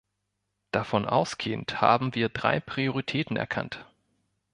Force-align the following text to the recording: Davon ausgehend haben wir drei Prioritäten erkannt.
Davon 0.71 1.05
ausgehend 1.05 1.79
haben 1.79 2.15
wir 2.15 2.29
drei 2.29 2.59
Prioritäten 2.59 3.37
erkannt. 3.37 3.87